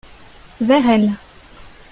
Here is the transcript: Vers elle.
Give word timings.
Vers 0.59 0.89
elle. 0.89 1.11